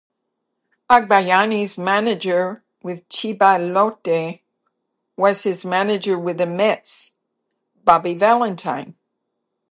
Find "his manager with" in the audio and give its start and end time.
5.43-6.39